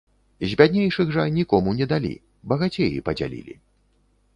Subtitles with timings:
[0.53, 2.13] З бяднейшых жа нікому не далі,
[2.55, 3.53] багацеі падзялілі.